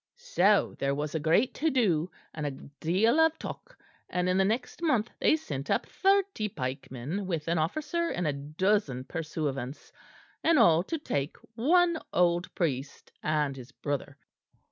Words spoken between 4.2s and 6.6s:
in the next month they sent up thirty